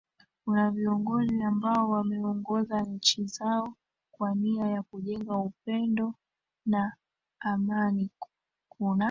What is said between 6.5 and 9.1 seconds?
na amanikuna